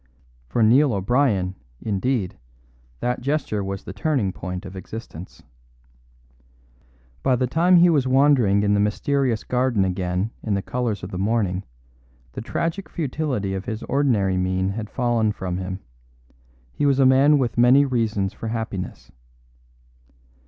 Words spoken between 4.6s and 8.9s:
of existence. By the time he was wandering in the